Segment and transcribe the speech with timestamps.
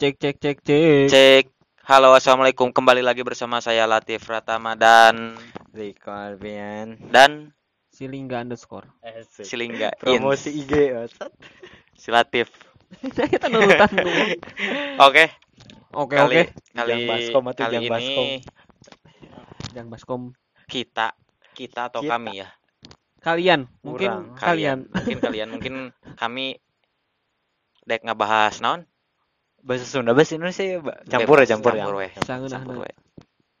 [0.00, 1.06] Cek cek cek cek.
[1.12, 1.44] Cek.
[1.84, 2.72] Halo, assalamualaikum.
[2.72, 5.36] Kembali lagi bersama saya Latif Pratama dan
[5.76, 6.96] Riko Alfian.
[7.12, 7.52] dan
[7.92, 8.88] Silingga underscore.
[9.28, 10.24] Silingga In.
[10.24, 11.28] Promosi IG Bangsat.
[11.92, 12.48] Si Latif.
[13.12, 14.22] Nah, kita nurutan dulu.
[15.04, 15.24] Oke.
[15.92, 16.44] Oke Kali oke.
[16.72, 18.26] kali Yang baskom atau kali yang ini baskom?
[19.76, 20.22] Yang baskom
[20.64, 21.06] kita
[21.52, 22.16] kita atau Kita.
[22.16, 22.48] kami ya.
[23.20, 24.40] kalian, mungkin Kurang.
[24.40, 24.78] kalian.
[24.88, 25.74] Mungkin kalian mungkin
[26.16, 26.56] kami
[27.84, 28.88] dek ngebahas naon?
[29.60, 30.96] Bahasa Sunda, bahasa Indonesia ya, Mbak.
[31.06, 31.84] Campur ya, campur ya.
[31.84, 32.10] campur weh.
[32.24, 32.94] Sangeunah Campur weh.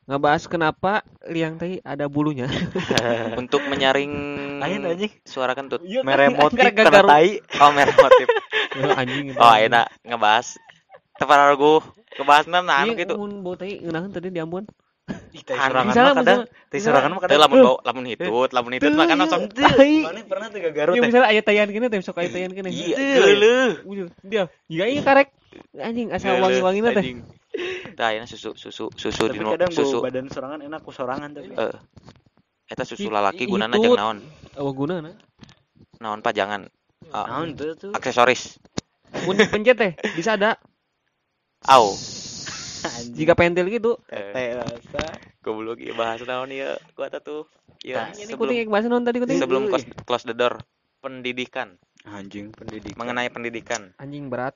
[0.08, 0.92] Ngebahas kenapa
[1.28, 2.48] liang teh ada bulunya.
[3.40, 4.10] Untuk menyaring
[4.58, 5.12] Ayo anjing.
[5.22, 5.84] suara kentut.
[5.84, 7.30] Mere motif Gara-gara karena tai.
[7.62, 8.26] Oh, merah motif.
[8.74, 9.38] Ya, anjing itu.
[9.38, 10.56] Oh, enak ngebahas.
[11.14, 11.84] Tepat aku
[12.16, 13.14] ngebahas naon nah, anu Iya, gitu.
[13.20, 14.64] mun bau teh ngeunaheun tadi di Ambon.
[15.10, 16.40] Tai sorangan Misalnya- mah kadang,
[16.70, 17.40] tai sorangan mah kadang.
[17.42, 19.94] lamun bau lamun hitut, lamun hitut langsung Tai.
[20.06, 21.02] Mana pernah Iya teh.
[21.02, 22.70] misalnya aya tayan gini teh sok aya tayan gini.
[22.70, 23.70] Iya, geuleuh.
[24.22, 25.34] Dia, iya iya karek.
[25.76, 26.62] Anjing asal teh.
[26.62, 27.18] anjing.
[27.94, 29.98] Tah, ini susu susu susu Tapi dino kadang susu.
[29.98, 31.50] badan sorangan enak ku sorangan tapi.
[31.50, 31.76] Eh.
[32.66, 33.84] Eta susu lalaki gunana hitut.
[33.84, 34.18] jeung naon?
[34.56, 35.10] Oh gunana.
[35.98, 36.70] Naon pajangan?
[37.10, 37.90] Ah, Naon tuh tuh?
[37.90, 38.56] aksesoris.
[39.26, 40.54] Mun pencet teh bisa ada.
[41.66, 41.92] Au.
[42.80, 43.12] Anjing.
[43.12, 43.98] Jika pentil gitu.
[44.08, 45.04] Eh, teh rasa.
[45.40, 46.72] goblok ieu bahas naon ieu?
[46.94, 47.44] Gua tah tuh.
[47.80, 49.40] Ieu Tah, Ini sebelum kuting bahasa non tadi kuting.
[49.40, 50.60] sebelum close, close the door.
[51.00, 52.96] Pendidikan, Anjing pendidikan.
[52.96, 53.96] mengenai pendidikan.
[53.96, 54.52] Anjing berat.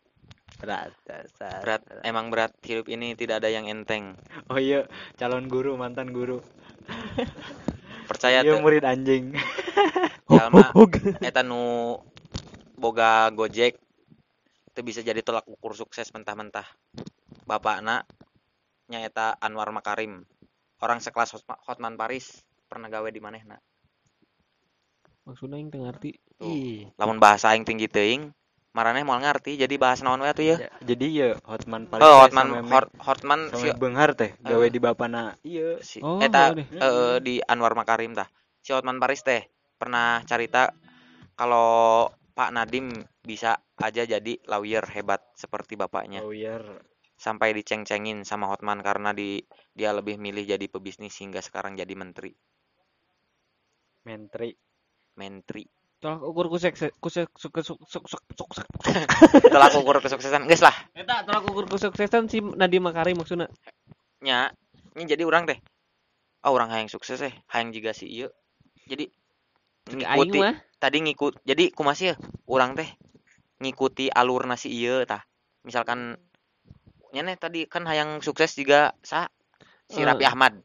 [0.61, 1.61] Berat dasar.
[1.61, 4.15] Berat, emang berat hidup ini tidak ada yang enteng.
[4.49, 4.87] Oh iya,
[5.19, 6.41] calon guru, mantan guru.
[8.05, 9.33] Percaya Iya tuh, murid anjing.
[10.29, 10.73] jalma
[11.21, 11.97] eta nu
[12.77, 13.77] boga Gojek
[14.75, 16.67] itu bisa jadi tolak ukur sukses mentah-mentah.
[17.49, 18.05] Bapakna
[18.91, 20.27] nyaeta Anwar Makarim.
[20.83, 23.57] Orang sekelas Hotma- Hotman Paris pernah gawe di manehna.
[25.25, 26.11] Maksudnya yang teu ngarti.
[26.37, 26.45] Tuh.
[26.51, 26.93] Ih.
[27.01, 28.29] Lamun bahasa aing tinggi teuing,
[28.75, 30.56] maraneh moal ngarti jadi bahas naon we atuh ya.
[30.58, 32.47] Ya, jadi ya Hotman paling Oh, Hotman
[32.98, 34.69] Hotman si, Benghar teh gawe Eh.
[34.69, 35.39] di bapana.
[35.41, 35.78] Iya.
[35.78, 36.67] si Oh, eta deh.
[36.69, 38.27] eh, di Anwar Makarim tah.
[38.61, 39.46] Si Hotman Paris teh
[39.79, 40.74] pernah carita
[41.39, 42.90] kalau Pak Nadim
[43.23, 46.18] bisa aja jadi lawyer hebat seperti bapaknya.
[46.20, 46.83] Lawyer.
[47.14, 49.39] Sampai diceng-cengin sama Hotman karena di
[49.70, 52.34] dia lebih milih jadi pebisnis hingga sekarang jadi menteri.
[54.02, 54.51] Menteri.
[55.14, 55.63] Menteri.
[56.05, 56.53] Tolak ukur
[58.45, 58.69] suk.
[59.41, 60.45] Itulah ukur kesuksesan.
[60.45, 60.77] Geus lah.
[60.92, 63.48] Eta tolak ukur kesuksesan si Nadiem Makarim maksudna.
[64.25, 64.48] nya
[64.97, 65.61] ini jadi orang teh
[66.48, 68.33] oh orang hayang sukses eh hayang juga si ieu
[68.89, 69.05] jadi
[69.93, 70.41] ngikuti
[70.81, 72.14] tadi ngikut jadi kumaha ya
[72.48, 72.89] orang teh
[73.61, 75.20] ngikuti alur nasi ieu tah
[75.61, 76.17] misalkan
[77.13, 79.29] nyane tadi kan hayang sukses juga sa
[79.93, 80.09] si Eh.
[80.09, 80.57] Raffi Ahmad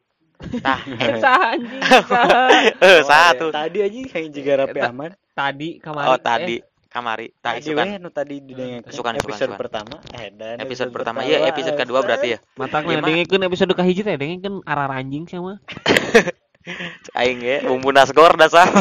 [0.60, 0.80] tah
[1.24, 2.50] Sah anjing sah.
[2.74, 5.12] eh sa tuh Tadi aja kayak juga Raffi Eta- Ahmad.
[5.32, 6.08] Tadi kemarin.
[6.08, 6.56] oh tadi
[6.86, 9.96] kamari tah Tadi isukan nu tadi didengekeun Sukan, sukan, episode pertama.
[10.12, 13.06] Eh, dan episode pertama ya episode kedua berarti ya Matak nah mah.
[13.06, 15.62] dengekeun episode kahiji teh dengekeun arah anjing sama.
[17.14, 18.68] aing ge bumbu nasgor dasar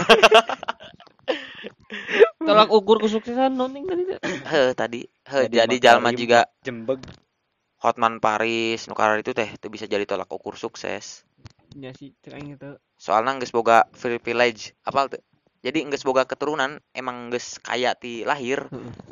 [2.39, 4.19] Tolak ukur kesuksesan noning tadi teh.
[4.51, 7.01] heh tadi heh jadi jalma juga Jembeg.
[7.79, 11.28] Hotman Paris Nukar itu teh itu bisa jadi tolak ukur sukses
[11.77, 12.71] Ya sih cek aing itu.
[12.97, 15.23] soalnya geus boga privilege apa tuh
[15.61, 18.67] jadi geus boga keturunan emang geus kaya ti lahir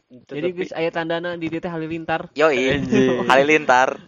[0.09, 2.31] Jadi guys aya tandana di dia teh halilintar.
[2.33, 3.22] yoi Anjing.
[3.31, 4.00] halilintar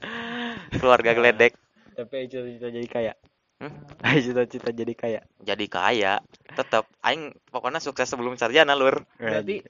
[0.73, 1.55] keluarga geledek
[1.93, 3.13] tapi cita-cita jadi kaya.
[3.59, 3.75] Hmm?
[4.25, 5.21] Cita-cita jadi kaya.
[5.41, 6.15] jadi kaya
[6.49, 9.67] tetep aing pokoknya sukses sebelum sarjana lur Berarti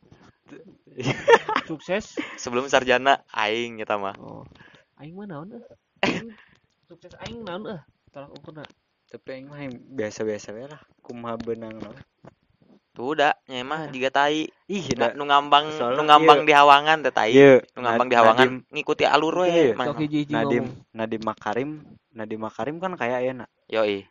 [1.64, 2.16] sukses.
[2.36, 4.44] sebelum sarjana aing eta mah Oh.
[4.96, 5.64] Aing mah naon euh?
[6.02, 6.32] Aing
[6.84, 7.80] Sukses aing naon
[8.18, 8.26] euh?
[8.26, 8.64] Tolak ukurna.
[9.08, 10.82] tapi yang mah yang biasa-biasa lah.
[11.00, 11.96] Kumaha benang naon.
[12.98, 15.14] tuh udah nya mah juga tai Ih, da.
[15.14, 19.06] nu ngambang nu ngambang ieu- di hawangan teh tai Iya, nu ngambang di hawangan ngikuti
[19.06, 19.78] alur we Iya,
[20.34, 20.66] Nadim.
[20.98, 21.70] Nadim Makarim,
[22.10, 23.50] Nadim Makarim kan kaya ya nak.
[23.70, 24.02] yoi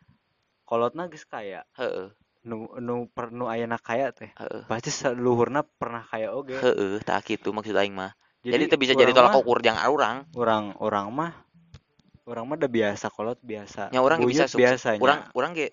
[0.64, 1.68] Kolotna geus kaya.
[1.76, 2.08] heeh
[2.48, 4.32] Nu nu per nu ayana kaya teh.
[4.40, 6.56] heeh Pasti seluhurna pernah kaya oge.
[6.64, 8.16] heeh tah kitu maksud aing mah
[8.48, 11.32] jadi itu bisa jadi tolak ukur jeung urang Orang orang mah
[12.28, 13.90] orang mah udah biasa kolot biasa.
[13.90, 15.00] ge bisa Buyut sukses biasanya.
[15.02, 15.68] urang urang ge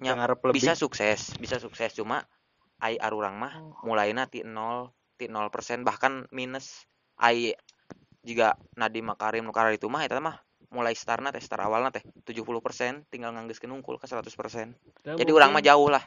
[0.00, 0.56] nya ngarep lebih.
[0.58, 2.24] bisa sukses bisa sukses cuma
[2.82, 3.54] ai arurang mah
[3.86, 6.88] mulainya ti nol ti nol persen bahkan minus
[7.20, 7.54] ai
[8.24, 10.40] jika Nadiem Makarim Nukar itu mah eta mah
[10.74, 14.26] mulai startna teh start awalna teh 70% tinggal nganggeuskeun unggul ke 100%
[15.06, 16.02] Teu jadi urang mah jauh lah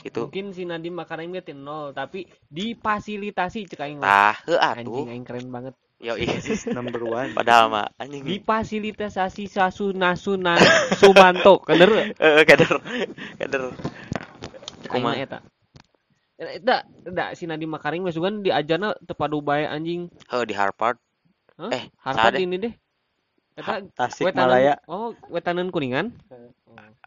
[0.00, 4.06] gitu Mungkin si Nadim Makarim ge teh nol, tapi difasilitasi cek aing mah.
[4.06, 5.74] tah heuh Anjing aing keren banget.
[5.96, 6.12] Yo
[6.76, 7.32] number one.
[7.32, 10.60] padahal mah anjing Difasilitasi Sasuna Sunan
[11.00, 12.12] Sumanto, bener?
[12.20, 12.72] heeh kader
[13.40, 13.76] kader mah
[14.92, 15.38] kumaha eta.
[16.36, 20.12] Eta, eta si Nadiem Makarim geus kan diajarna teu padu bae anjing.
[20.28, 21.00] heuh di Harvard?
[21.56, 22.44] Eh, deh?
[22.44, 22.74] ini deh.
[23.56, 26.12] Eta Tasik Malaya Oh, wetanan kuningan.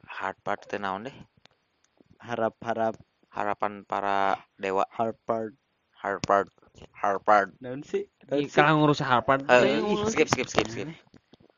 [0.09, 1.15] hard part teh naon deh
[2.19, 2.97] harap-harap
[3.31, 5.56] harapan para dewa Harvard
[5.95, 6.50] Harvard
[6.91, 7.55] Harvard.
[7.57, 8.05] Naon sih?
[8.25, 8.47] Sih?
[8.49, 10.89] Kalau ngurus Harpard Eh, teh ngomong- skip skip skip skip.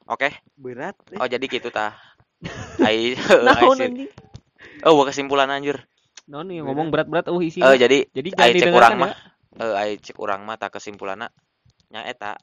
[0.05, 0.31] Oke.
[0.55, 1.17] Berat eh.
[1.17, 1.93] oh jadi gitu tah.
[2.81, 3.13] Ai
[4.85, 5.77] oh gua kesimpulan anjir.
[6.25, 7.59] Naon yang ngomong berat-berat oh isi.
[7.59, 9.01] eh jadi Jadi ai jangan cek urang ya.
[9.01, 9.13] mah
[9.53, 11.27] eh ai cek urang mah tak kesimpulanna
[11.89, 12.37] nya eta.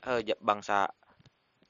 [0.00, 0.88] Eh ja- bangsa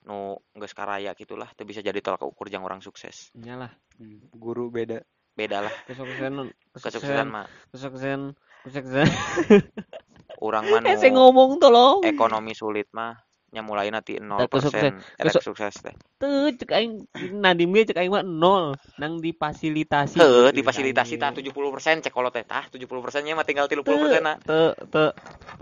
[0.05, 3.29] nu geus karaya gitulah teu bisa jadi tolak ukur jang orang sukses.
[3.35, 3.69] Nyalah.
[3.99, 5.03] Hmm, guru beda.
[5.35, 5.75] Beda lah.
[5.85, 6.51] Kesuksesan.
[6.73, 7.47] Kesuksesan mah.
[7.71, 8.21] Kesuksesan
[8.65, 9.07] kesuksesan.
[10.41, 12.03] urang mah Eh, ngomong tolong.
[12.05, 13.15] ekonomi sulit mah
[13.49, 15.75] nya mulai nanti 0% kesukses- erek kesu- sukses.
[15.81, 17.09] Teh Tuh, cek aing
[17.41, 18.77] Nadim ge cek aing mah nol.
[19.01, 20.21] Nang difasilitasi.
[20.21, 22.69] Heuh, difasilitasi tah 70% cek kolot teh tah.
[22.69, 24.37] 70% nya mah tinggal 30% na.
[24.37, 25.05] Te te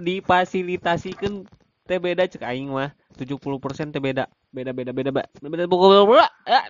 [0.02, 1.46] difasilitasikan
[1.86, 2.90] teh beda cek aing mah.
[3.14, 4.26] 70% teh beda.
[4.50, 5.30] Beda beda beda beda.
[5.38, 6.60] Beda pokoknya ya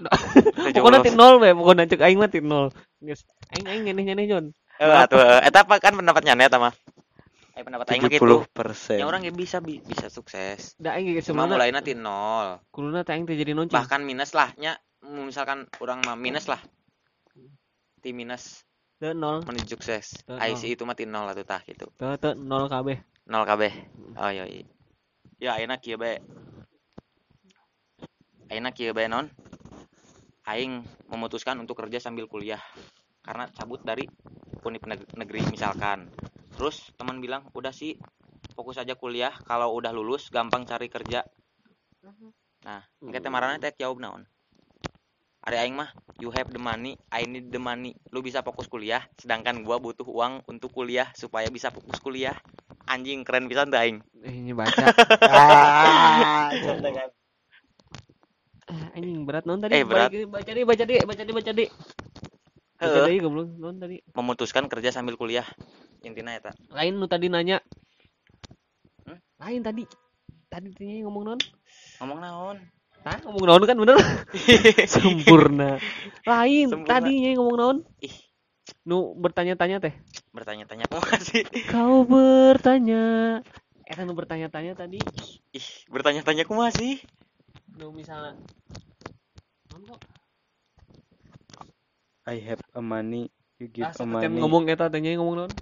[0.76, 2.69] pokoknya ti nol we pokoknya cek aing mah ti nol.
[3.00, 3.25] Geus
[3.56, 4.47] aing aing nyeneh nyeneh Jon.
[4.76, 6.76] Eh, atuh, eh, eta apa kan pendapatnya net mah.
[7.56, 8.44] Eh pendapat aing mah gitu.
[8.44, 10.76] 70% Ya orang yang bisa bi- bisa sukses.
[10.76, 12.61] da aing ge Cuma sebenarnya mulai nanti nol.
[12.69, 16.61] kuluna teh aing teh jadi noncing Bahkan minus lah nya misalkan orang mah minus lah.
[18.05, 18.61] Ti minus
[19.00, 20.20] teu nol menuju sukses.
[20.29, 21.88] IC itu mah ti nol atuh tah gitu.
[21.97, 23.73] teu teu nol kabeh Nol kabeh.
[24.20, 24.62] Oh iya iya.
[25.41, 26.20] Ya ayeuna kieu bae.
[28.53, 29.26] Ayeuna kieu bae non.
[30.47, 32.61] Aing memutuskan untuk kerja sambil kuliah
[33.26, 34.06] karena cabut dari
[34.62, 36.06] univ neg- negeri misalkan.
[36.56, 37.93] Terus teman bilang, "Udah sih,
[38.56, 39.32] fokus aja kuliah.
[39.49, 41.20] Kalau udah lulus gampang cari kerja."
[42.67, 44.23] Nah, engke teh marana teh jawab naon?
[45.47, 47.93] Ari aing mah, you have the money, I need the money.
[48.11, 52.35] Lu bisa fokus kuliah, sedangkan gua butuh uang untuk kuliah supaya bisa fokus kuliah.
[52.91, 53.99] Anjing keren pisan teh aing.
[54.26, 54.87] eh ini baca
[55.31, 56.56] ah
[58.67, 60.11] Ah, anjing berat non tadi Eh, berat.
[60.35, 61.69] Baca deh baca deh baca deh baca deh
[62.81, 65.47] baca deh goblok non tadi memutuskan kerja sambil kuliah.
[66.06, 66.53] Intinya eta.
[66.70, 67.58] lain nu tadi nanya
[69.06, 69.19] Hmm?
[69.38, 69.82] lain tadi
[70.47, 71.38] tadi tanya ngomong non
[71.99, 72.56] Ngomong naon?
[73.06, 73.19] Hah?
[73.23, 73.94] ngomong naon kan bener
[74.94, 75.79] sempurna
[76.26, 76.91] lain Sempurna.
[76.91, 78.14] tadinya ngomong naon Ih,
[78.82, 79.94] nu bertanya-tanya teh
[80.35, 81.43] bertanya-tanya kok sih?
[81.70, 83.38] kau bertanya
[83.87, 84.99] eh nu bertanya-tanya tadi
[85.55, 86.99] Ih, bertanya-tanya kok masih?
[87.79, 88.35] nu misalnya
[89.70, 90.00] non kok
[92.26, 93.31] I have a money
[93.62, 95.53] you give ah a money ngomong eta tanya ngomong naon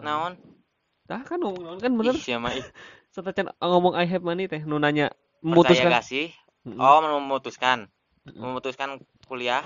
[0.00, 0.32] Naon?
[1.06, 2.64] Tah kan ngomong naon kan bener Ih, siapa ih.
[3.10, 5.10] satecan ngomong I have money teh nu nanya
[5.40, 6.26] Percaya memutuskan gak sih?
[6.76, 7.78] Oh, memutuskan.
[8.28, 9.64] Memutuskan kuliah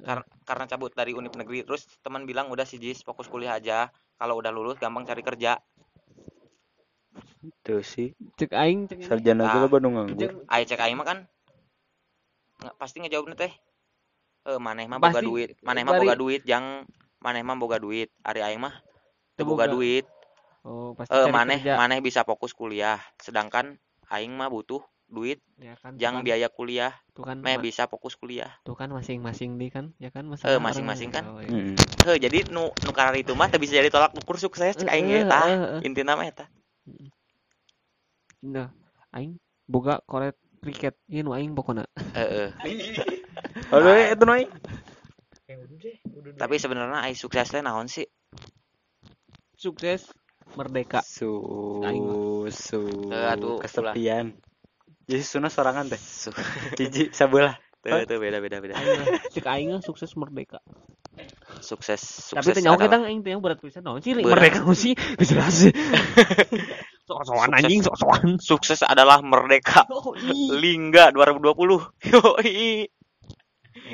[0.00, 1.66] kar- karena cabut dari univ negeri.
[1.66, 3.90] Terus teman bilang udah sih Jis, fokus kuliah aja.
[4.16, 5.58] Kalau udah lulus gampang cari kerja.
[7.40, 9.52] itu sih cek aing cek sarjana Ah.
[9.56, 11.18] juga Bandung nganggur Ayo cek aing mah kan
[12.60, 13.52] nggak pasti ngejawabnya teh.
[14.46, 15.56] Eh, maneh mah boga duit.
[15.64, 16.84] Maneh mah boga duit, jang
[17.18, 18.08] maneh mah boga duit.
[18.22, 18.74] Ari aing mah
[19.36, 19.74] teu Teu boga boga.
[19.76, 20.06] duit.
[20.64, 21.76] oh pasti Eh, maneh kerja.
[21.76, 22.98] maneh bisa fokus kuliah.
[23.20, 23.76] Sedangkan
[24.08, 26.92] aing mah butuh duit ya kan jang tuh kan, biaya kuliah.
[27.14, 28.50] tuh kan Meh bisa fokus kuliah.
[28.66, 31.22] tuh kan masing-masing deh kan ya kan Eh, masing-masing kan.
[31.30, 31.52] oh, iya.
[31.52, 31.76] Mm-mm.
[32.08, 35.22] Heh, jadi nu nu karar itu mah bisa jadi tolak ukur sukses cek aing Eh,
[35.28, 35.46] tah.
[35.46, 35.86] eh, eh.
[35.86, 36.48] Intina mah eta.
[38.46, 38.68] nah
[39.12, 41.84] aing boga koret kriket ieu nu aing pokona
[42.16, 42.48] Heeh.
[43.74, 44.42] Aduh, eh, itu noy.
[46.38, 48.06] Tapi sebenarnya ai sukses teh naon sih?
[49.56, 50.06] Sukses
[50.54, 51.42] merdeka Su,
[52.48, 53.34] su, Eh,
[53.64, 54.36] kesepian.
[55.06, 55.98] Jadi suna sorangan teh.
[55.98, 56.34] Su-
[56.78, 57.56] Hiji sabelah.
[57.86, 58.74] Tuh, tuh beda beda beda.
[59.30, 60.58] cek aing sukses merdeka
[61.62, 62.02] Sukses
[62.34, 64.98] tapi sukses teh nyawa adalah- kita aing teh yang berat pisan naon sih merdeka sih
[64.98, 65.56] Geus jelas
[67.06, 69.86] sok-sokan anjing sok-sokan sukses adalah merdeka.
[69.86, 70.10] Oh.
[70.50, 71.54] Lingga 2020.
[72.10, 72.90] Yoi.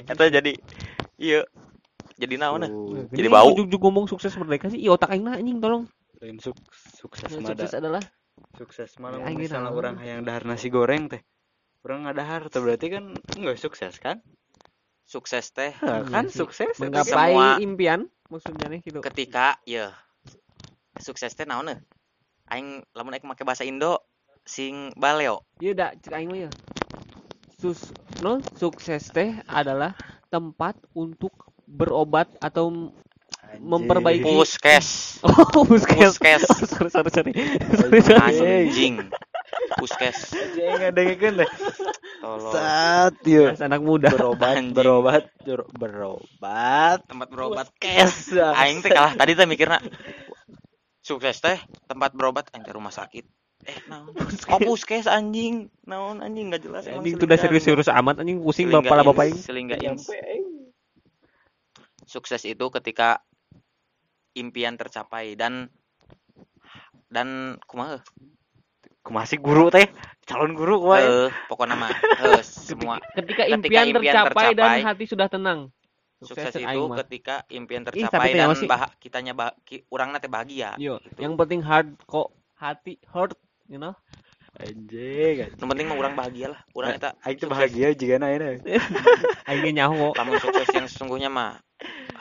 [0.08, 0.56] Eta jadi
[1.20, 1.44] iya.
[2.22, 2.70] Jadi naon nah?
[2.70, 3.50] Su, Jadi bau.
[3.50, 5.90] ujug-ujug ngomong sukses merdeka sih iya otak aing nah anjing tolong
[6.22, 6.54] lain suk,
[6.94, 8.02] sukses mah sukses adalah
[8.54, 11.18] Sukses Ya, aing misalnya orang yang dahar nasi goreng teh.
[11.82, 14.22] Orang ngadahar tuh berarti kan enggak sukses kan?
[15.02, 16.38] Sukses teh Iya kan sih.
[16.46, 16.78] sukses.
[16.78, 18.00] menggapai Semua- impian
[18.30, 19.90] maksudnya nih gitu ketika ya
[20.96, 21.78] sukses teh naon eh?
[22.48, 23.98] Aing lamun aing make bahasa Indo
[24.46, 25.42] sing baleo.
[25.58, 26.50] iya dak cek aing mah ya
[27.58, 29.94] sus no sukses teh adalah
[30.28, 31.30] tempat untuk
[31.72, 33.64] berobat atau Anjing.
[33.64, 34.88] memperbaiki Puskes.
[35.26, 36.42] oh puskes Puskes.
[36.68, 37.32] sorry sorry sorry
[37.76, 38.20] sorry, sorry.
[38.20, 39.08] Anjing.
[39.76, 40.32] Puskes.
[40.32, 41.50] Anjing ngadengekeun teh.
[42.20, 42.52] Tolong.
[42.54, 43.50] Sat yuk.
[43.52, 44.72] Mas anak muda Berobat, Anjing.
[44.72, 46.98] berobat, ber- berobat.
[47.04, 47.66] Tempat berobat.
[47.76, 48.30] Kes.
[48.36, 49.80] Aing teh kalah tadi teh mikirna
[51.02, 53.26] sukses teh tempat berobat teh rumah sakit.
[53.62, 54.10] eh naon
[54.50, 59.06] oh puskes anjing naon anjing nggak jelas Anjing itu udah serius-serius amat anjing pusing bapak
[59.06, 59.38] bapak ini.
[59.38, 59.94] selingga aing.
[62.12, 63.24] Sukses itu ketika
[64.34, 65.72] impian tercapai dan
[67.08, 68.04] dan kumaha
[69.02, 69.90] Kumaha sih guru teh
[70.22, 71.90] calon guru kumaha eh pokoknya mah
[72.22, 75.60] eh, semua Ketika Ketika impian, impian tercapai, dan tercapai, hati sudah tenang.
[76.22, 76.96] sukses aing itu mah.
[77.02, 81.18] ketika impian Ih, tercapai teh dan bah kitanya bah ki, urang teh bahagia Yo, gitu.
[81.18, 83.34] yang penting hard kok hati hurt,
[83.66, 83.90] you know.
[84.54, 88.62] anjing yang penting mah urang bahagia lah urang eta aing bahagia jika na ini
[89.50, 90.14] Aing nyaho.
[90.14, 91.58] lamun sukses yang sesungguhnya mah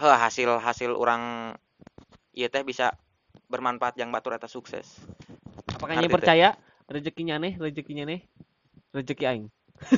[0.01, 1.53] heh hasil hasil orang
[2.33, 2.89] iya teh bisa
[3.47, 4.97] bermanfaat yang batur eta sukses
[5.71, 6.09] Apakah teh.
[6.09, 6.49] percaya
[6.91, 8.19] rezekinya nih, rezekinya nih?
[8.91, 9.45] Rezeki aing.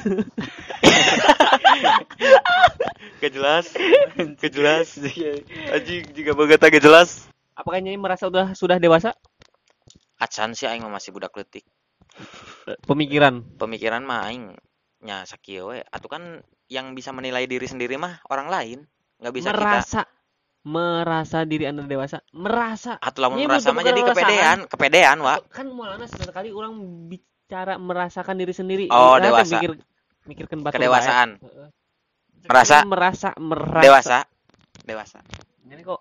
[3.19, 3.65] gak jelas
[4.39, 4.88] gak jelas
[5.72, 9.13] anjing juga banget gak jelas Apakah nyai merasa udah sudah dewasa?
[10.17, 11.67] acan sih aing mah masih budak letik
[12.88, 13.43] Pemikiran.
[13.60, 14.55] pemikiran mah aing
[15.03, 16.24] nya sakieu we atuh kan
[16.72, 18.79] yang bisa menilai diri sendiri mah orang lain
[19.24, 20.01] nggak bisa kita merasa.
[20.63, 22.24] Merasa diri anda dewasa.
[22.32, 22.96] Merasa.
[23.00, 26.75] Atuh lamun Ini merasa mah jadi kepedean kepedean wa kan mulanya sesekali orang
[27.08, 28.86] bicara merasakan diri sendiri.
[28.88, 29.60] Oh, Nah, dewasa.
[29.60, 29.72] mikir
[30.24, 31.39] mikirkan batur kedewasaan.
[31.39, 31.48] Bae.
[31.48, 31.70] Heeh.
[32.48, 32.75] Merasa.
[32.80, 33.84] Sekali merasa merasa.
[33.84, 34.18] Dewasa.
[34.84, 35.20] Dewasa.
[35.68, 36.00] Ini kok.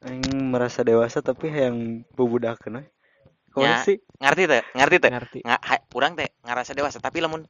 [0.00, 3.52] Aing merasa dewasa tapi yang bubudakeun we Ya.
[3.52, 4.00] kumaha sih?
[4.16, 4.62] ngerti teh?
[4.72, 5.10] Ngerti teh?
[5.12, 5.38] Ngerti.
[5.44, 5.60] Nggak
[5.92, 7.44] urang teh ngerasa dewasa tapi lamun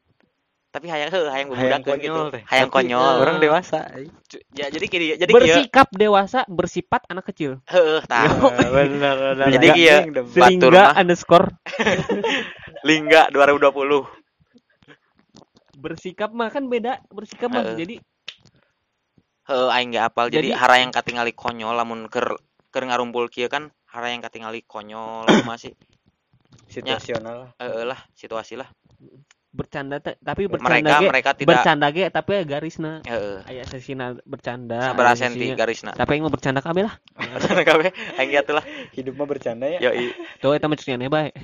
[0.71, 2.15] tapi hayang heuh hayang hayang budak gitu.
[2.15, 2.43] konyol teh.
[2.47, 3.15] Hayang Tapi, konyol.
[3.19, 3.91] orang dewasa.
[4.23, 7.59] Cu- ya jadi gini jadi kieu bersikap dewasa bersifat anak kecil.
[7.67, 9.99] Heuh tah Ah, bener bener Jadi kieu.
[10.15, 10.95] Batur sehingga mah.
[10.95, 11.49] underscore.
[12.89, 14.07] Lingga 2020
[15.77, 17.75] bersikap mah kan beda bersikap mah.
[17.75, 17.99] Jadi
[19.45, 20.31] heuh aing ge apal.
[20.31, 22.39] Jadi, Jadi- hara yang katingali konyol lamun keur
[22.71, 25.75] keur ngarumpul kieu kan hara yang katingali konyol masih
[26.69, 27.51] situasional.
[27.51, 28.71] Lah heuh lah situasi lah
[29.51, 33.03] bercanda tapi bercanda mereka ge mereka tidak bercanda ge tapi garisna.
[33.03, 35.91] Heuh aya sesina bercanda senti sesinya- garisna.
[35.93, 36.95] Tapi aing mah bercanda kabeh lah?
[37.67, 38.65] Kabeh aing gitu lah.
[38.95, 39.91] Hidup mah bercanda ya.
[39.91, 40.15] Yoi.
[40.39, 41.35] Tuh eta mah cenah bae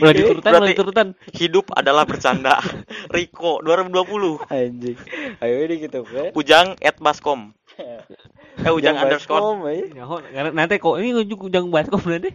[0.00, 2.62] ulah diturutan ulah diturutan hidup adalah bercanda.
[3.10, 4.98] Riko 2020 anjing.
[5.42, 7.50] Ayo ini gitu kan Ujang at Baskom.
[8.54, 9.42] Eh Ujang underscore.
[9.42, 9.90] Baskom eh.
[10.30, 12.30] Karena nanti kok ini ujuk ujang baskom nanti.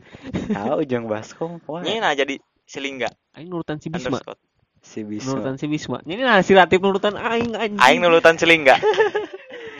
[0.51, 2.35] ah ujang baskom wah Ini nah jadi
[2.69, 4.21] selingga Aing nurutan si Bisma.
[4.21, 4.37] underscore
[4.79, 5.99] si bisa Nurutan si Bisma.
[6.07, 7.81] Ini nah si Latif nurutan aing anjing.
[7.83, 8.79] Aing nulutan selingga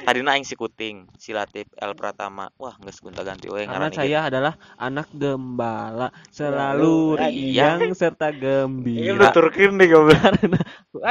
[0.04, 2.50] Tadi aing si Kuting, si Latif, El Pratama.
[2.58, 8.42] Wah, geus gonta ganti we Karena saya adalah anak gembala, selalu Selalu riang serta ini
[8.42, 9.16] gembira.
[9.16, 10.60] lu turkin nih goblok Karena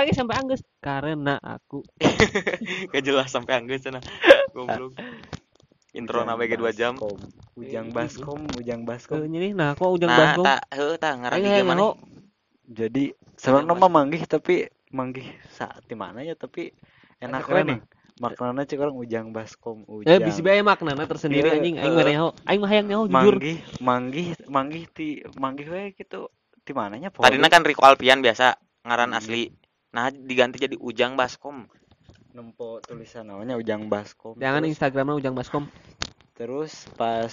[0.02, 1.80] aing sampai angges karena aku
[2.92, 4.02] Gak jelas sampai anggeus cenah.
[4.56, 4.98] Goblok.
[5.96, 6.94] Intro na BG 2 jam.
[7.58, 10.44] Ujang baskom ujang eh, baskom ini nah kok ujang Nah, baskom.
[10.46, 11.74] tak heuh tah ngaran Aing di mana?
[11.74, 11.90] nyaho.
[12.68, 13.04] jadi
[13.34, 16.70] sebenarnya mah manggih tapi manggih saat di mana ya tapi
[17.18, 17.80] enak keren nih
[18.20, 21.96] maknanya cek orang ujang baskom Eh ujang bisi bae maknana tersendiri Iya, anjing aing eh.
[21.96, 22.28] mah nyaho.
[22.44, 23.36] Aing mah hayang nyaho jujur.
[23.40, 26.28] manggih manggih manggih ti manggih we gitu
[26.62, 28.54] di mananya Tadina kan Riko Alpian biasa
[28.84, 29.48] ngaran asli.
[29.88, 31.64] Nah, diganti jadi Ujang Baskom.
[32.36, 35.64] Nempo tulisan namanya ujang baskom Jangan terus, Instagramnya ujang baskom.
[36.36, 37.32] terus pas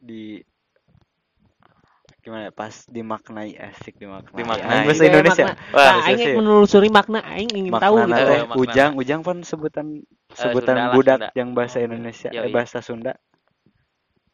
[0.00, 0.40] di
[2.20, 4.84] gimana ya, pas dimaknai asik dimaknai Dimaknai.
[4.84, 5.72] Bahasa Indonesia makna.
[5.72, 6.34] Wah, Nah, aing sih.
[6.36, 8.22] menelusuri makna aing ingin tahu maknana gitu.
[8.28, 8.60] teh Eh, maknana.
[8.60, 9.86] ujang ujang kan sebutan
[10.36, 11.28] sebutan Sunda lah, budak Sunda.
[11.32, 12.52] yang bahasa Indonesia eh, Yoi.
[12.52, 13.12] bahasa Sunda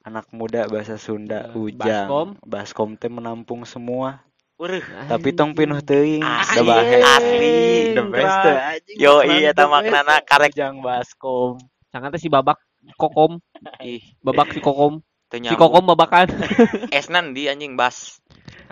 [0.03, 2.29] anak muda bahasa Sunda Eh, ujang baskom.
[2.43, 4.26] baskom teh menampung semua
[4.57, 7.93] Ureuh, tapi tong pinuh teuing da bahe asli.
[7.93, 10.57] the best teh anjing Yo iya eta maknana karek.
[10.57, 11.61] Ujang baskom.
[11.93, 12.57] Sangat si babak
[12.97, 13.37] kokom,
[13.85, 14.01] ih.
[14.25, 16.33] Babak si kokom, teu si kokom babakan.
[16.97, 18.17] Esnan di anjing bas.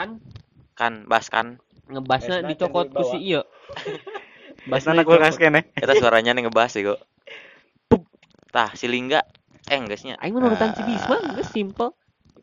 [0.00, 0.25] Kan?
[0.73, 1.61] Kan bas kan.
[1.85, 3.45] ngebasna Esna dicokot ku si iya.
[4.73, 5.69] basna anak kulkas kene.
[5.76, 6.97] Eta suaranya nih ngebas ya,
[8.49, 9.21] Tah, si Lingga.
[9.69, 10.88] Eh geusnya Aing menurutan si Ah.
[10.88, 11.93] Bisma, geus simple.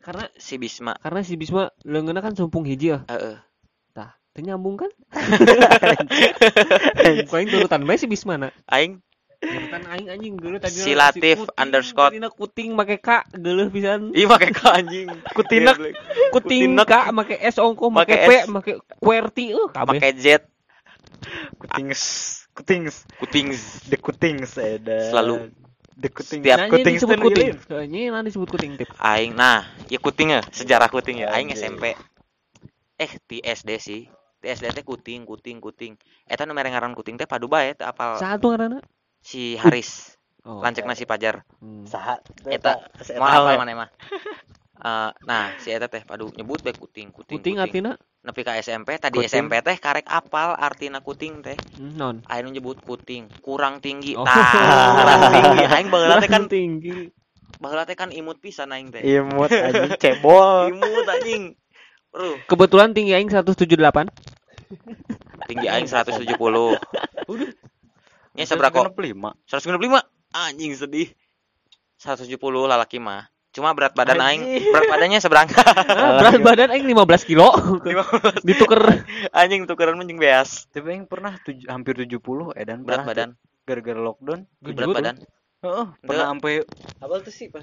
[0.02, 0.98] Karena si Bisma.
[0.98, 3.06] karena si Bisma leungeunna kan sumpung hiji ya.
[3.06, 3.38] Heeh.
[3.94, 4.90] Tah, teu nyambung kan?
[7.30, 8.50] Ku aing turutan bae si Bisma na.
[8.66, 8.98] Aing
[9.42, 12.14] Turutan aing anjing geuleuh tadi Si Latif underscore.
[12.14, 14.10] Tadina kuting make K geuleuh pisan.
[14.14, 15.06] ih make ka anjing.
[15.34, 15.94] Geblek.
[16.34, 16.78] Kuting.
[16.78, 19.98] K make S ongko make Make P make QWERTY kabeh.
[19.98, 20.26] Make Z
[21.62, 22.02] kutings
[22.50, 23.54] kutings kuting
[23.86, 25.54] the kutings eda Selalu.
[25.98, 27.48] The kutings Setiap Nah, ini kutings disebut kuting.
[27.68, 28.88] Soalnya nanti disebut kuting tip.
[29.00, 31.28] aing nah, ya kuting ya, sejarah kuting ya.
[31.32, 31.52] Aing.
[31.52, 31.96] SMP.
[32.96, 34.02] Eh, di SD sih.
[34.42, 35.94] Di SD teh kuting, kuting, kuting.
[36.26, 38.80] Eta nu mere ngaran kuting teh padu bae teh apal Satu ngaranna.
[39.22, 40.18] si Haris.
[40.42, 40.58] Oh.
[40.58, 41.46] Lancek nasi pajar.
[41.62, 41.86] Hmm.
[41.86, 43.90] saha Eta Eta Mau hafal mana mah?
[44.82, 48.94] Eh, nah si eta teh padu nyebut bae kuting kuting Kuting artinya nepi ka SMP
[48.96, 49.26] tadi Kuting.
[49.28, 52.22] SMP teh karek apal artina kuting teh non.
[52.24, 54.22] aing nyebut kuting kurang tinggi Oh.
[54.22, 54.46] tah
[54.94, 57.10] kurang tinggi aing baheula teh kan tinggi.
[57.58, 60.70] baheula teh kan imut pisan aing teh Imut anjing cebol.
[60.70, 61.58] imut anjing
[62.12, 63.56] Bro, Kebetulan tinggi aing 178.
[65.48, 66.28] tinggi aing 170
[68.32, 69.48] nya seberapa kok 165.
[69.48, 71.08] 195 anjing sedih
[71.98, 72.36] 170
[72.68, 74.72] lalaki mah cuma berat badan aing Anjing.
[74.72, 77.52] berat badannya seberangka Ah, berat badan aing 15 kilo.
[78.40, 82.16] Ditukar anjing tukeran anjing beas Tapi yang pernah tuj- hampir 70
[82.54, 84.40] edan berat pernah badan tuh, gara-gara lockdown.
[84.58, 85.16] berat badan
[85.62, 86.54] Heeh, pernah sampai
[86.98, 87.62] apa tuh sih pas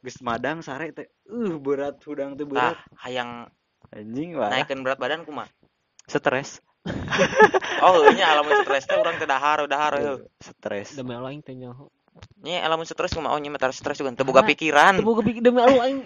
[0.00, 1.08] geus madang sare teh.
[1.24, 2.78] Uh, berat hudang teh tah berat.
[2.98, 3.48] hayang
[3.88, 4.50] Anjing lah.
[4.50, 5.48] naikkan berat badan kumaha
[6.04, 6.58] Stres.
[7.84, 10.96] oh nya alamun stres teh urang teh dahar dahar heuh Stres.
[10.96, 11.86] demi Allah aing teh nyaho.
[12.40, 14.96] Nya alamun stres oh nya mah stres juga Ah, pikiran.
[14.96, 16.00] Teu boga pikir demi Allah aing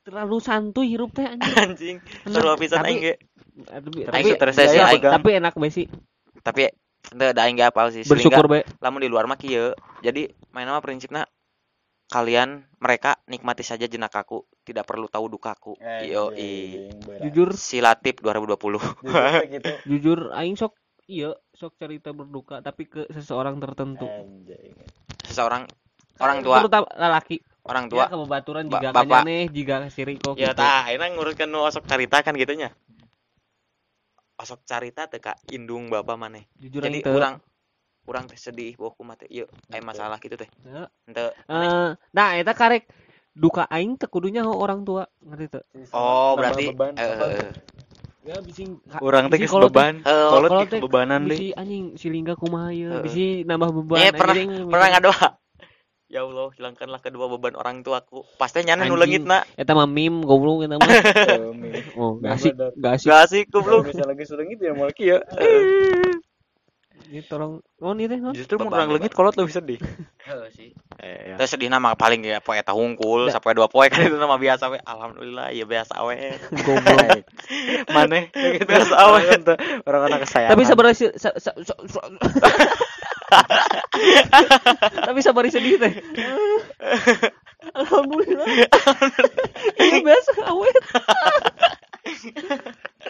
[0.00, 1.56] terlalu santuy hirup teh anjing.
[1.66, 3.14] anjing seru pisan aing ge.
[3.60, 5.86] Tapi Tapi tapi, stres saya sih aing- tapi enak be sih.
[6.40, 8.64] tapi teu da aing ge apal sih Bersyukur be.
[8.78, 9.72] lamun di luar mah kieu.
[10.00, 11.24] Jadi main mah prinsipna
[12.06, 16.34] kalian mereka nikmati saja jenakaku tidak perlu tahu dukaku yo
[17.20, 17.54] Jujur.
[17.54, 18.58] Si Latif 2020
[19.54, 19.70] gitu.
[19.86, 20.74] jujur aing sok
[21.06, 24.06] iya sok cerita berduka tapi ke seseorang tertentu.
[25.30, 25.62] Seseorang
[26.18, 27.36] orang tua Terutama lelaki.
[27.64, 29.22] orang Tua tua kebaturan Ba- jika bapak.
[29.22, 30.58] kanyane jika si Riko ya gitu.
[30.58, 32.74] tah enak nguruskan nu osok carita kan gitunya
[34.40, 37.14] osok carita teh ka indung bapak maneh Jujur jadi teu.
[37.14, 37.34] orang
[38.08, 40.86] orang teh sedih bahwa kumaha teh ieu aya masalah gitu teh Teu.
[41.06, 42.88] henteu Eh, nah eta karek
[43.36, 45.62] duka aing teh kudunya ho orang tua ngerti teu?
[45.92, 47.24] oh Tambah berarti beban, eh, apa?
[48.22, 49.94] Eh, Ya bising Urang teh geus teh- beban.
[49.98, 51.30] eh, kalau teh kebebanan deui.
[51.30, 53.00] bisi anjing si lingga kumaha Heeh.
[53.00, 54.36] bisi nambah beban Eh, pernah-
[54.66, 55.28] pernah mikir, ngadoa.
[56.10, 60.66] Ya Allah hilangkanlah kedua beban orang tuaku pasti nyana nu leungitna eta mah meme goblok
[60.66, 60.82] eta mah.
[61.96, 63.06] Oh gak asik gak asik.
[63.06, 63.86] Gak asik goblok.
[63.86, 65.22] Bisa lagi sudah gitu ya mau kieu.
[67.10, 67.58] ini tolong.
[67.82, 69.78] Oh ini teh Justru mun Beban, urang leungit kolot lebih sedih.
[70.22, 70.70] Heeh sih?
[71.00, 71.40] Eh, ya.
[71.40, 74.68] Terus sedih nama paling ya poe eta hungkul sampai dua poe kan itu nama biasa
[74.68, 74.76] we.
[74.84, 76.36] Alhamdulillah ya biasa we.
[76.60, 77.24] Goblok.
[77.96, 78.68] Maneh gitu.
[78.68, 79.24] Biasa awe.
[79.24, 79.56] Orang
[79.88, 80.52] Orang anak kesayangan.
[80.52, 82.12] tapi sabar si sa, sa, sa, sa-
[85.08, 85.92] tapi sabar sedih teh.
[87.72, 88.44] Alhamdulillah.
[89.80, 90.84] Ini biasa awet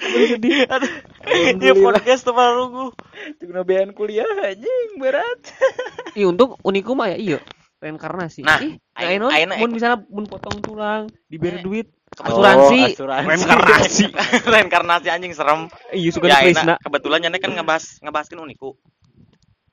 [0.01, 0.65] sedih.
[1.61, 2.91] Iya podcast tuh marungu
[3.37, 5.41] Tunggu bean kuliah anjing berat.
[6.19, 7.39] Iya untuk uniku mah ya iya.
[7.81, 8.45] Reinkarnasi.
[8.45, 11.89] Nah, Ih, ayeuna ayeuna mun misalnya mun potong tulang, diberi Eh, duit,
[12.21, 13.25] Oh, asuransi, asuransi.
[13.31, 14.05] reinkarnasi.
[14.53, 15.71] reinkarnasi anjing serem.
[15.89, 16.77] Iya suka ya enak.
[16.83, 18.77] Kebetulan nyane kan ngebahas ngebahaskeun uniku.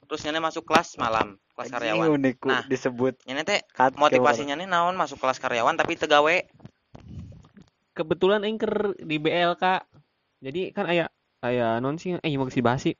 [0.08, 2.08] Terus nyane masuk kelas malam kelas Anjing karyawan.
[2.16, 2.64] Uniku Nah.
[2.70, 3.60] disebut nyane teh
[4.00, 6.36] motivasinya nih naon masuk kelas karyawan tapi tegawe.
[7.92, 9.64] Kebetulan anchor di BLK.
[10.38, 11.10] Jadi kan aya
[11.42, 12.96] aya non sih eh mau dibahas sih.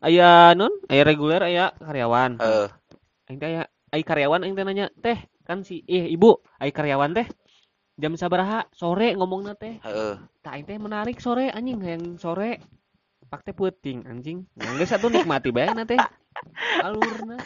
[0.00, 2.40] Aya non, aya reguler, aya karyawan.
[2.40, 2.68] eh
[3.28, 7.12] Aing teh aya aya karyawan aing teh nanya, "Teh, kan si eh ibu, aya karyawan
[7.14, 7.26] teh
[7.94, 12.58] jam sabaraha sore ngomongna teh." heeh Tah aing teh menarik sore anjing yang sore
[13.28, 14.44] pak teh peuting anjing.
[14.56, 16.00] Geus satu nikmati bae na teh.
[16.82, 17.38] Alurna.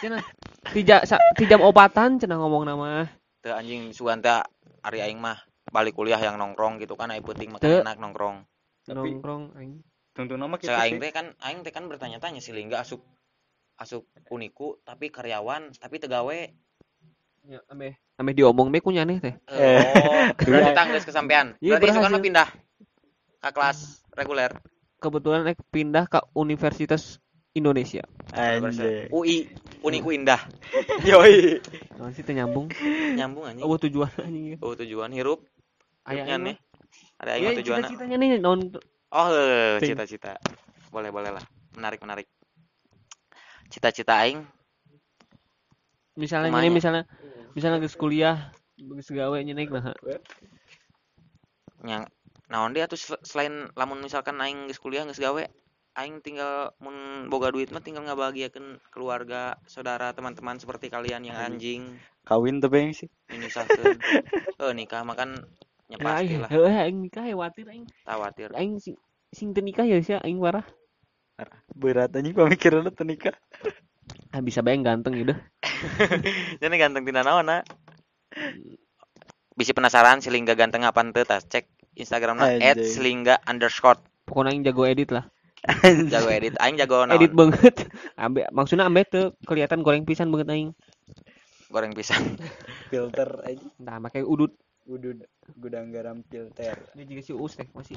[0.00, 0.22] Cenah
[0.70, 3.08] ti ja- sa- ti jam opatan cenah ngomong nama.
[3.40, 4.36] teu anjing sugan teh
[4.84, 5.40] ari aing mah
[5.72, 7.80] balik kuliah yang nongkrong gitu kan aya peuting Teu.
[7.80, 8.36] makan enak nongkrong
[8.90, 9.74] Tapi- Nongkrong aing.
[10.10, 11.02] Tuntun nama saya aing sih.
[11.02, 12.98] teh kan aing teh kan bertanya-tanya si Lingga asup
[13.78, 16.40] asup uniku tapi karyawan tapi tegawe
[17.40, 19.32] Ya, ameh ameh diomong be ku nyaneh teh.
[19.48, 20.76] Eh, oh, berarti Iya.
[20.76, 21.56] tangges kesampean.
[21.56, 22.48] Iya, Berarti itu kan pindah
[23.40, 23.78] ke kelas
[24.12, 24.52] reguler.
[25.00, 27.16] Kebetulan aing pindah ke Universitas
[27.56, 28.04] Indonesia.
[28.36, 29.08] Anjing.
[29.08, 29.48] UI,
[29.80, 30.36] Uniku Indah.
[31.08, 31.58] Yoi.
[32.12, 32.68] Sih teh nyambung.
[33.16, 33.64] Nyambung anjing.
[33.64, 34.60] Oh, tujuan anjing.
[34.60, 35.40] Oh, tujuan hirup.
[36.04, 36.56] Aya Hidupnya nih.
[37.20, 37.80] Ada aing Iya, mah tujuanna.
[37.84, 38.60] cita-citanya nih naon
[39.10, 39.92] Oh, eh, Ting.
[39.92, 40.38] cita-cita.
[40.94, 41.44] Boleh, boleh lah.
[41.74, 42.26] Menarik, menarik.
[43.68, 44.42] Cita-cita aing
[46.18, 47.02] misalnya ini misalnya
[47.56, 49.94] misalnya geus kuliah geus gawe nyenek nah.
[51.86, 52.02] yang
[52.50, 55.40] naon dia tuh sel- selain lamun misalkan aing geus kuliah geus gawe
[55.96, 61.82] aing tinggal mun boga duit mah tinggal ngabahagiakeun keluarga, saudara, teman-teman seperti kalian yang anjing
[62.22, 63.08] Kawin tuh beng sih.
[63.32, 63.96] menyusahkeun.
[64.60, 65.40] Eh nikah mah kan
[65.92, 67.86] ya Ya, pasti aing lah, heuh aing nikah khawatir aing.
[68.06, 68.48] khawatir.
[68.54, 68.94] Aing sing
[69.34, 70.64] sing nikah ya sih aing parah.
[71.72, 73.34] Berat anjing pemikiran tuh nikah.
[74.34, 75.34] Ah bisa bae ganteng gitu.
[76.62, 77.62] Jadi ganteng tina naon na?
[79.54, 81.66] Bisi penasaran si Lingga ganteng apa teu tas cek
[81.98, 82.46] Instagramna.
[82.78, 85.26] @selingga underscore Pokoknya aing jago edit lah.
[86.10, 87.74] jago edit aing jago naon Edit banget.
[88.14, 90.70] Ambe maksudnya ambe tuh kelihatan goreng pisan banget aing.
[91.70, 92.34] goreng pisang
[92.90, 93.62] Filter aja.
[93.78, 94.50] Nah, make udut
[94.88, 95.22] Udud
[95.56, 96.76] gudang garam filter.
[96.94, 97.96] Dia juga si Uus teh masih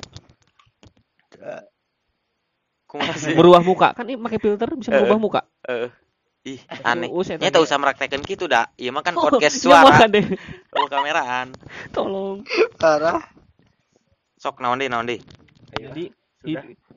[2.86, 3.34] Kumaha sih?
[3.34, 5.02] berubah muka kan ini pakai filter bisa Eh.
[5.02, 5.90] berubah muka Heeh.
[6.44, 7.08] Ih, aneh.
[7.08, 7.48] Ge.
[7.56, 8.68] teu usah meraktekeun kitu dah.
[8.76, 10.26] Ieu mah kan Oh, podcast iya mah suara, deh.
[10.76, 11.56] oh kameraan.
[11.96, 12.44] tolong
[12.76, 13.24] Parah.
[14.36, 15.24] Sok naon deui naon deui.
[15.74, 16.12] jadi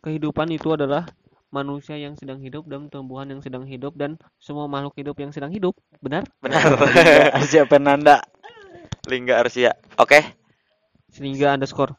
[0.02, 1.06] kehidupan itu adalah
[1.48, 5.48] manusia yang sedang hidup dan tumbuhan yang sedang hidup dan semua makhluk hidup yang sedang
[5.48, 5.72] hidup
[6.02, 6.76] benar Benar.
[7.38, 8.20] Asia Penanda.
[9.06, 9.72] Lingga Arsia.
[9.96, 10.20] Oke,
[11.08, 11.94] sehingga underscore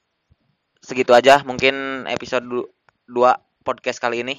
[0.78, 1.74] segitu aja mungkin
[2.06, 2.68] episode 2
[3.62, 4.36] podcast kali ini.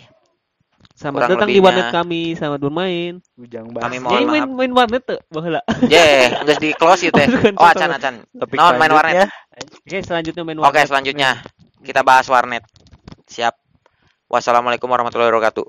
[0.95, 3.99] selamat Kurang datang di lebihnya- warnet kami selamat bermain Ujang Kami bahas.
[3.99, 4.55] mohon jadi main maaf.
[4.55, 6.07] main warnet tuh baheula Ye,
[6.47, 7.27] geus di close ieu teh.
[7.27, 8.15] Bukan, Oh, acan acan.
[8.33, 9.27] Topik Naon main warnet?
[9.59, 11.31] oke selanjutnya main Oke, warnet selanjutnya
[11.83, 12.63] kita bahas warnet.
[13.27, 13.59] Siap.
[14.29, 15.67] Wassalamualaikum warahmatullahi wabarakatuh.